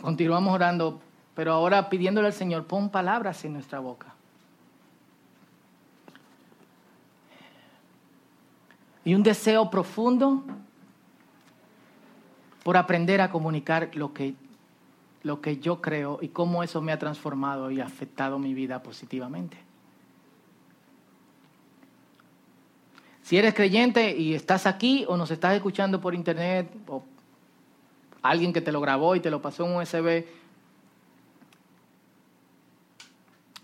[0.00, 1.00] continuamos orando,
[1.34, 4.12] pero ahora pidiéndole al Señor, pon palabras en nuestra boca.
[9.04, 10.42] Y un deseo profundo
[12.64, 14.34] por aprender a comunicar lo que,
[15.22, 19.67] lo que yo creo y cómo eso me ha transformado y afectado mi vida positivamente.
[23.28, 27.02] Si eres creyente y estás aquí o nos estás escuchando por internet o
[28.22, 30.24] alguien que te lo grabó y te lo pasó en un USB,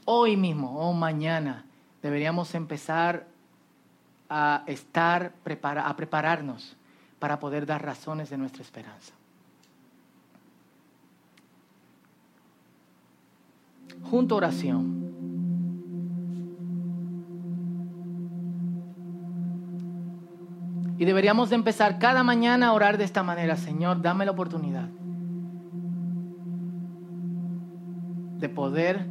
[0.05, 1.65] hoy mismo o mañana
[2.03, 3.27] deberíamos empezar
[4.29, 6.77] a estar a prepararnos
[7.19, 9.15] para poder dar razones de nuestra esperanza.
[14.11, 15.14] Junto oración.
[20.99, 24.89] Y deberíamos de empezar cada mañana a orar de esta manera, Señor, dame la oportunidad
[28.39, 29.07] de poder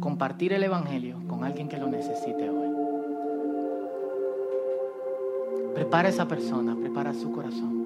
[0.00, 2.68] compartir el Evangelio con alguien que lo necesite hoy.
[5.74, 7.79] Prepara esa persona, prepara su corazón.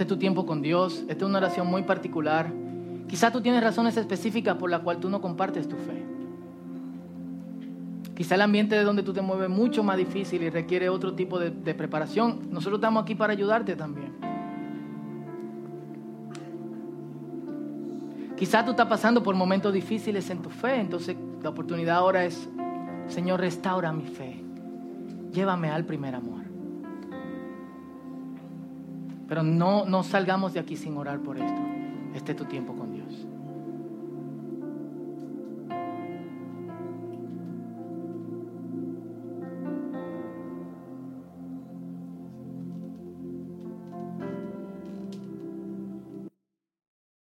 [0.00, 2.50] Este es tu tiempo con Dios, esta es una oración muy particular.
[3.06, 6.02] Quizá tú tienes razones específicas por las cuales tú no compartes tu fe.
[8.14, 11.12] Quizá el ambiente de donde tú te mueves es mucho más difícil y requiere otro
[11.12, 12.48] tipo de, de preparación.
[12.50, 14.14] Nosotros estamos aquí para ayudarte también.
[18.38, 22.48] Quizá tú estás pasando por momentos difíciles en tu fe, entonces la oportunidad ahora es,
[23.08, 24.42] Señor, restaura mi fe.
[25.30, 26.49] Llévame al primer amor.
[29.30, 31.62] Pero no, no salgamos de aquí sin orar por esto.
[32.16, 32.74] Este es tu tiempo.